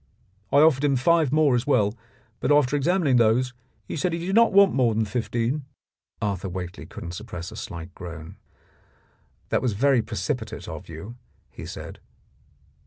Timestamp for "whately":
6.49-6.87